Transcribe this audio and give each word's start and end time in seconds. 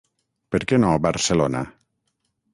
Per 0.55 0.61
què 0.71 0.79
no 0.85 0.95
Barcelona? 1.07 1.63